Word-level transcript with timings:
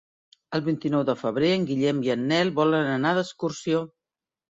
El 0.59 0.61
vint-i-nou 0.67 1.03
de 1.09 1.15
febrer 1.19 1.51
en 1.57 1.67
Guillem 1.71 1.99
i 2.07 2.11
en 2.13 2.23
Nel 2.31 2.49
volen 2.61 2.89
anar 2.95 3.13
d'excursió. 3.19 3.83